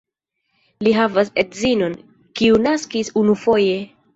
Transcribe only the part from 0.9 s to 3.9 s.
havas edzinon, kiu naskis unufoje.